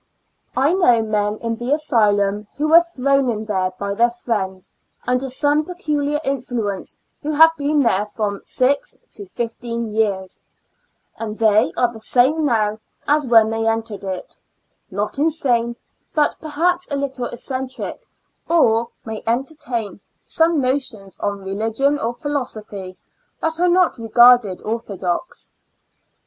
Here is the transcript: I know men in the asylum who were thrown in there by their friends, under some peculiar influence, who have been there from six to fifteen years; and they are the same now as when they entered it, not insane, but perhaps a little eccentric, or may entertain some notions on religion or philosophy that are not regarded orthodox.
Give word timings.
I 0.57 0.73
know 0.73 1.03
men 1.03 1.35
in 1.43 1.57
the 1.57 1.71
asylum 1.71 2.47
who 2.57 2.69
were 2.69 2.81
thrown 2.81 3.29
in 3.29 3.45
there 3.45 3.69
by 3.77 3.93
their 3.93 4.09
friends, 4.09 4.73
under 5.05 5.29
some 5.29 5.63
peculiar 5.63 6.19
influence, 6.25 6.97
who 7.21 7.29
have 7.33 7.51
been 7.55 7.81
there 7.81 8.07
from 8.07 8.41
six 8.43 8.97
to 9.11 9.27
fifteen 9.27 9.85
years; 9.87 10.41
and 11.17 11.37
they 11.37 11.71
are 11.77 11.93
the 11.93 11.99
same 11.99 12.43
now 12.43 12.79
as 13.07 13.27
when 13.27 13.51
they 13.51 13.67
entered 13.67 14.03
it, 14.03 14.35
not 14.89 15.19
insane, 15.19 15.75
but 16.15 16.35
perhaps 16.41 16.87
a 16.89 16.95
little 16.95 17.25
eccentric, 17.27 18.03
or 18.49 18.89
may 19.05 19.21
entertain 19.27 19.99
some 20.23 20.59
notions 20.59 21.19
on 21.19 21.41
religion 21.43 21.99
or 21.99 22.15
philosophy 22.15 22.97
that 23.39 23.59
are 23.59 23.69
not 23.69 23.99
regarded 23.99 24.63
orthodox. 24.63 25.51